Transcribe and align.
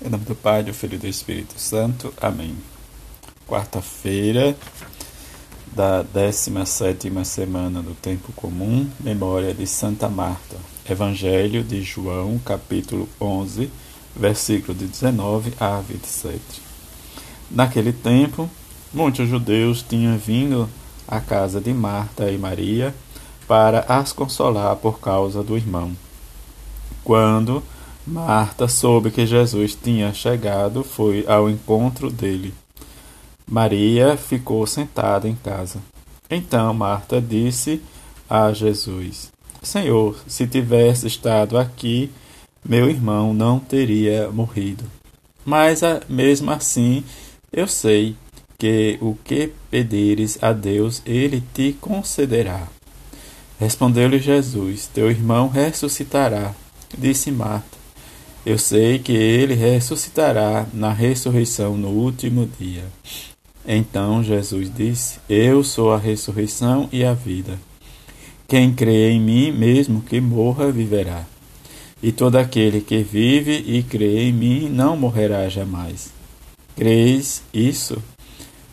Em 0.00 0.08
nome 0.08 0.24
do 0.24 0.34
Pai, 0.36 0.62
do 0.62 0.72
Filho 0.72 0.94
e 0.94 0.98
do 0.98 1.08
Espírito 1.08 1.58
Santo. 1.58 2.14
Amém. 2.20 2.56
Quarta-feira 3.48 4.56
da 5.74 6.04
17 6.04 7.10
semana 7.24 7.82
do 7.82 7.94
Tempo 7.94 8.32
Comum, 8.32 8.88
memória 9.00 9.52
de 9.52 9.66
Santa 9.66 10.08
Marta. 10.08 10.54
Evangelho 10.88 11.64
de 11.64 11.82
João, 11.82 12.38
capítulo 12.38 13.08
11, 13.20 13.68
versículo 14.14 14.72
de 14.72 14.86
19 14.86 15.52
a 15.58 15.80
27. 15.80 16.40
Naquele 17.50 17.92
tempo, 17.92 18.48
muitos 18.94 19.28
judeus 19.28 19.82
tinham 19.82 20.16
vindo 20.16 20.70
à 21.08 21.20
casa 21.20 21.60
de 21.60 21.74
Marta 21.74 22.30
e 22.30 22.38
Maria 22.38 22.94
para 23.48 23.80
as 23.80 24.12
consolar 24.12 24.76
por 24.76 25.00
causa 25.00 25.42
do 25.42 25.56
irmão. 25.56 25.90
Quando 27.02 27.64
Marta 28.10 28.66
soube 28.66 29.10
que 29.10 29.26
Jesus 29.26 29.74
tinha 29.74 30.14
chegado, 30.14 30.82
foi 30.82 31.26
ao 31.28 31.50
encontro 31.50 32.10
dele. 32.10 32.54
Maria 33.46 34.16
ficou 34.16 34.66
sentada 34.66 35.28
em 35.28 35.34
casa. 35.34 35.78
Então 36.30 36.72
Marta 36.72 37.20
disse 37.20 37.82
a 38.28 38.50
Jesus: 38.50 39.30
Senhor, 39.62 40.16
se 40.26 40.46
tivesse 40.46 41.06
estado 41.06 41.58
aqui, 41.58 42.10
meu 42.64 42.88
irmão 42.88 43.34
não 43.34 43.58
teria 43.58 44.30
morrido. 44.30 44.84
Mas 45.44 45.82
mesmo 46.08 46.50
assim, 46.50 47.04
eu 47.52 47.68
sei 47.68 48.16
que 48.58 48.96
o 49.02 49.18
que 49.22 49.52
pedires 49.70 50.38
a 50.40 50.54
Deus, 50.54 51.02
ele 51.04 51.42
te 51.52 51.74
concederá. 51.78 52.68
Respondeu-lhe 53.60 54.18
Jesus: 54.18 54.86
Teu 54.86 55.10
irmão 55.10 55.48
ressuscitará. 55.48 56.54
Disse 56.96 57.30
Marta: 57.30 57.77
eu 58.46 58.56
sei 58.56 58.98
que 58.98 59.12
ele 59.12 59.54
ressuscitará 59.54 60.66
na 60.72 60.92
ressurreição 60.92 61.76
no 61.76 61.88
último 61.88 62.48
dia. 62.58 62.84
Então 63.66 64.22
Jesus 64.22 64.72
disse: 64.74 65.18
Eu 65.28 65.62
sou 65.62 65.92
a 65.92 65.98
ressurreição 65.98 66.88
e 66.90 67.04
a 67.04 67.12
vida. 67.12 67.58
Quem 68.46 68.72
crê 68.72 69.10
em 69.10 69.20
mim, 69.20 69.52
mesmo 69.52 70.00
que 70.00 70.20
morra, 70.20 70.72
viverá. 70.72 71.26
E 72.02 72.12
todo 72.12 72.36
aquele 72.36 72.80
que 72.80 73.02
vive 73.02 73.52
e 73.66 73.82
crê 73.82 74.28
em 74.28 74.32
mim 74.32 74.68
não 74.70 74.96
morrerá 74.96 75.48
jamais. 75.48 76.10
Creis 76.74 77.42
isso? 77.52 78.02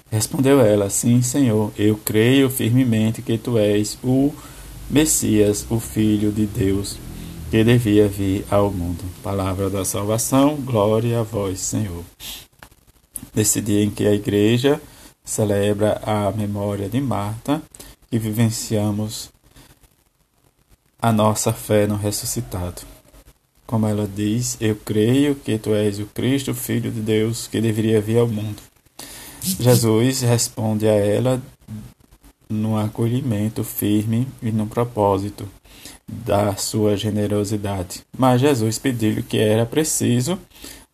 Respondeu 0.10 0.62
ela: 0.62 0.90
Sim, 0.90 1.22
Senhor, 1.22 1.74
eu 1.78 2.00
creio 2.06 2.50
firmemente 2.50 3.22
que 3.22 3.38
tu 3.38 3.58
és 3.58 3.98
o 4.04 4.32
Messias, 4.90 5.66
o 5.70 5.80
Filho 5.80 6.32
de 6.32 6.46
Deus 6.46 6.98
que 7.56 7.64
devia 7.64 8.06
vir 8.06 8.46
ao 8.52 8.70
mundo. 8.70 9.02
Palavra 9.24 9.70
da 9.70 9.86
salvação, 9.86 10.58
glória 10.58 11.22
a 11.22 11.24
vós, 11.24 11.62
Senhor. 11.62 12.04
Nesse 13.34 13.62
dia 13.62 13.82
em 13.82 13.90
que 13.90 14.06
a 14.06 14.14
igreja 14.14 14.82
celebra 15.24 16.02
a 16.04 16.30
memória 16.34 16.90
de 16.90 17.00
Marta 17.00 17.62
e 18.12 18.20
vivenciamos 18.20 19.30
a 21.02 21.14
nossa 21.14 21.54
fé 21.54 21.88
no 21.88 21.96
ressuscitado. 21.96 22.82
Como 23.66 23.88
ela 23.88 24.06
diz, 24.06 24.58
eu 24.60 24.76
creio 24.76 25.34
que 25.34 25.58
tu 25.58 25.74
és 25.74 25.98
o 25.98 26.08
Cristo, 26.08 26.54
Filho 26.54 26.92
de 26.92 27.00
Deus, 27.00 27.48
que 27.48 27.62
deveria 27.62 28.02
vir 28.02 28.20
ao 28.20 28.28
mundo. 28.28 28.62
Jesus 29.42 30.20
responde 30.20 30.90
a 30.90 30.94
ela 30.94 31.42
num 32.50 32.76
acolhimento 32.76 33.64
firme 33.64 34.28
e 34.42 34.52
num 34.52 34.68
propósito 34.68 35.48
da 36.08 36.56
sua 36.56 36.96
generosidade. 36.96 38.04
Mas 38.18 38.42
Jesus 38.42 38.78
pediu 38.78 39.24
que 39.24 39.38
era 39.38 39.66
preciso 39.66 40.40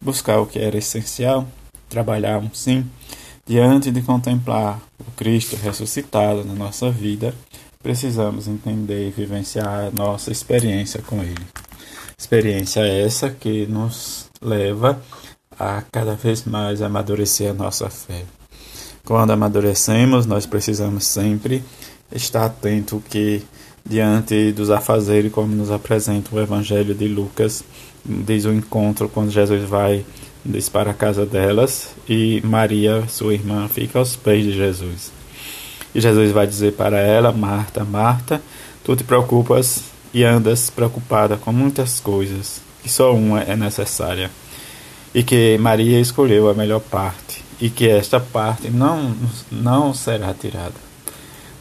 buscar 0.01 0.39
o 0.39 0.47
que 0.47 0.59
era 0.59 0.77
essencial, 0.77 1.47
trabalhar 1.89 2.43
sim, 2.53 2.85
diante 3.45 3.91
de 3.91 4.01
contemplar 4.01 4.81
o 4.99 5.11
Cristo 5.11 5.55
ressuscitado 5.55 6.43
na 6.43 6.53
nossa 6.53 6.89
vida, 6.89 7.33
precisamos 7.83 8.47
entender 8.47 9.07
e 9.07 9.11
vivenciar 9.11 9.87
a 9.87 9.91
nossa 9.91 10.31
experiência 10.31 11.01
com 11.01 11.21
Ele. 11.21 11.45
Experiência 12.17 12.81
essa 12.81 13.29
que 13.29 13.65
nos 13.65 14.29
leva 14.41 15.01
a 15.59 15.81
cada 15.91 16.15
vez 16.15 16.45
mais 16.45 16.81
amadurecer 16.81 17.51
a 17.51 17.53
nossa 17.53 17.89
fé. 17.89 18.23
Quando 19.03 19.31
amadurecemos, 19.31 20.25
nós 20.25 20.45
precisamos 20.45 21.05
sempre 21.05 21.63
estar 22.11 22.45
atento 22.45 23.03
que 23.09 23.43
diante 23.85 24.51
dos 24.51 24.69
afazeres, 24.69 25.31
como 25.31 25.53
nos 25.55 25.71
apresenta 25.71 26.33
o 26.33 26.39
Evangelho 26.39 26.93
de 26.93 27.07
Lucas, 27.07 27.63
diz 28.05 28.45
o 28.45 28.53
encontro 28.53 29.09
quando 29.09 29.31
Jesus 29.31 29.67
vai 29.67 30.05
para 30.71 30.91
a 30.91 30.93
casa 30.93 31.25
delas 31.25 31.93
e 32.09 32.41
Maria, 32.43 33.03
sua 33.07 33.33
irmã, 33.33 33.67
fica 33.67 33.99
aos 33.99 34.15
pés 34.15 34.43
de 34.43 34.53
Jesus. 34.53 35.11
E 35.93 36.01
Jesus 36.01 36.31
vai 36.31 36.47
dizer 36.47 36.73
para 36.73 36.99
ela: 36.99 37.31
Marta, 37.31 37.83
Marta, 37.83 38.41
tu 38.83 38.95
te 38.95 39.03
preocupas 39.03 39.83
e 40.13 40.23
andas 40.23 40.69
preocupada 40.69 41.37
com 41.37 41.51
muitas 41.51 41.99
coisas, 41.99 42.61
que 42.81 42.89
só 42.89 43.13
uma 43.13 43.41
é 43.41 43.55
necessária. 43.55 44.31
E 45.13 45.23
que 45.23 45.57
Maria 45.57 45.99
escolheu 45.99 46.49
a 46.49 46.53
melhor 46.53 46.79
parte, 46.79 47.43
e 47.59 47.69
que 47.69 47.87
esta 47.87 48.19
parte 48.19 48.69
não, 48.69 49.13
não 49.51 49.93
será 49.93 50.33
tirada 50.33 50.90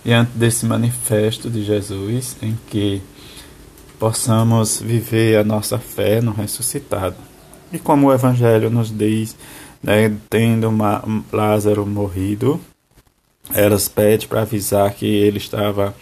diante 0.04 0.32
desse 0.32 0.66
manifesto 0.66 1.50
de 1.50 1.62
Jesus 1.62 2.36
em 2.42 2.56
que 2.68 3.02
possamos 3.98 4.80
viver 4.80 5.36
a 5.36 5.44
nossa 5.44 5.78
fé 5.78 6.20
no 6.20 6.32
ressuscitado. 6.32 7.16
E 7.72 7.78
como 7.78 8.08
o 8.08 8.12
Evangelho 8.12 8.70
nos 8.70 8.90
diz, 8.96 9.36
né, 9.82 10.12
tendo 10.28 10.68
uma, 10.68 11.06
um 11.06 11.22
Lázaro 11.32 11.86
morrido, 11.86 12.60
elas 13.52 13.88
pedem 13.88 14.26
para 14.26 14.42
avisar 14.42 14.92
que 14.94 15.06
ele 15.06 15.38
estava 15.38 15.94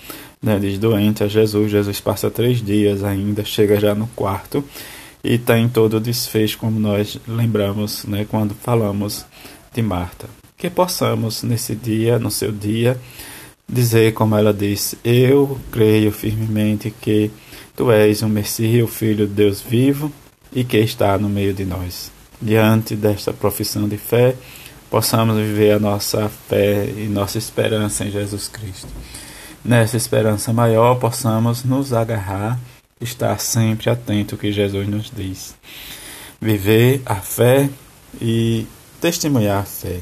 né, 0.43 0.59
doente 0.79 1.25
a 1.25 1.29
Jesus. 1.29 1.71
Jesus 1.71 2.01
passa 2.01 2.31
três 2.31 2.65
dias 2.65 3.03
ainda, 3.03 3.45
chega 3.45 3.79
já 3.81 3.95
no 3.95 4.07
quarto 4.09 4.65
e 5.23 5.37
tem 5.37 5.69
todo 5.69 5.97
o 5.97 6.01
desfecho, 6.01 6.59
como 6.59 6.79
nós 6.79 7.19
lembramos 7.27 8.05
né, 8.05 8.27
quando 8.29 8.55
falamos 8.55 9.27
de 9.75 9.83
Marta. 9.83 10.29
Que 10.57 10.71
possamos 10.71 11.43
nesse 11.43 11.75
dia, 11.75 12.19
no 12.19 12.31
seu 12.31 12.51
dia, 12.51 12.99
dizer, 13.69 14.15
como 14.15 14.37
ela 14.37 14.53
disse: 14.53 14.99
Eu 15.05 15.61
creio 15.71 16.11
firmemente 16.11 16.91
que 16.91 17.31
tu 17.77 17.93
és 17.93 18.23
o 18.23 18.29
Messias, 18.29 18.85
o 18.85 18.89
Filho 18.89 19.27
de 19.27 19.35
Deus 19.35 19.61
vivo 19.61 20.11
e 20.53 20.65
que 20.65 20.79
está 20.79 21.19
no 21.19 21.29
meio 21.29 21.53
de 21.53 21.65
nós. 21.65 22.11
Diante 22.41 22.97
desta 22.97 23.33
profissão 23.33 23.89
de 23.89 23.99
fé, 23.99 24.35
possamos 24.91 25.37
viver 25.37 25.73
a 25.73 25.79
nossa 25.79 26.29
fé 26.49 26.87
e 26.97 27.09
nossa 27.09 27.37
esperança 27.37 28.05
em 28.05 28.11
Jesus 28.11 28.49
Cristo. 28.49 28.89
Nessa 29.65 29.97
esperança 29.97 30.53
maior, 30.53 30.95
possamos 30.95 31.65
nos 31.65 31.93
agarrar, 31.93 32.59
estar 33.01 33.39
sempre 33.39 33.91
atento 33.91 34.35
ao 34.35 34.39
que 34.39 34.53
Jesus 34.53 34.89
nos 34.89 35.11
diz. 35.15 35.55
Viver 36.41 37.03
a 37.05 37.17
fé 37.17 37.69
e 38.21 38.67
testemunhar 39.01 39.63
a 39.63 39.65
fé 39.65 40.01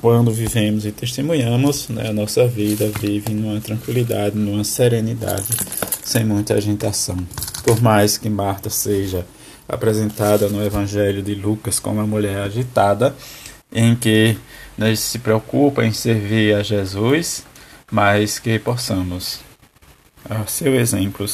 quando 0.00 0.30
vivemos 0.30 0.86
e 0.86 0.92
testemunhamos, 0.92 1.88
né, 1.88 2.08
a 2.08 2.12
nossa 2.12 2.46
vida 2.46 2.90
vive 3.00 3.34
numa 3.34 3.60
tranquilidade, 3.60 4.36
numa 4.36 4.62
serenidade, 4.62 5.48
sem 6.02 6.24
muita 6.24 6.54
agitação. 6.54 7.16
Por 7.64 7.82
mais 7.82 8.16
que 8.16 8.30
Marta 8.30 8.70
seja 8.70 9.26
apresentada 9.68 10.48
no 10.48 10.64
Evangelho 10.64 11.22
de 11.22 11.34
Lucas 11.34 11.80
como 11.80 11.96
uma 11.96 12.06
mulher 12.06 12.38
agitada, 12.38 13.14
em 13.72 13.94
que 13.94 14.36
nós 14.76 15.00
se 15.00 15.18
preocupa 15.18 15.84
em 15.84 15.92
servir 15.92 16.54
a 16.54 16.62
Jesus, 16.62 17.44
mas 17.90 18.38
que 18.38 18.58
possamos, 18.58 19.40
a 20.28 20.46
seu 20.46 20.74
exemplo, 20.74 21.26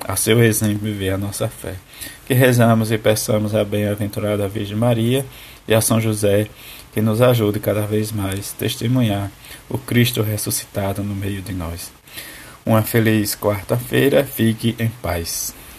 a 0.00 0.16
seu 0.16 0.42
exemplo 0.42 0.80
viver 0.80 1.10
a 1.10 1.18
nossa 1.18 1.46
fé. 1.46 1.74
Que 2.26 2.34
rezamos 2.34 2.90
e 2.90 2.98
peçamos 2.98 3.54
a 3.54 3.64
bem-aventurada 3.64 4.48
Virgem 4.48 4.76
Maria 4.76 5.24
e 5.66 5.74
a 5.74 5.80
São 5.80 6.00
José 6.00 6.48
que 6.92 7.00
nos 7.00 7.20
ajude 7.20 7.60
cada 7.60 7.86
vez 7.86 8.12
mais 8.12 8.52
a 8.52 8.58
testemunhar 8.58 9.30
o 9.68 9.78
Cristo 9.78 10.22
ressuscitado 10.22 11.02
no 11.02 11.14
meio 11.14 11.42
de 11.42 11.52
nós. 11.52 11.90
Uma 12.64 12.82
feliz 12.82 13.34
quarta-feira, 13.34 14.24
fique 14.24 14.76
em 14.78 14.88
paz. 14.88 15.54